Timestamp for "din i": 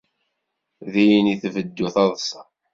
0.91-1.35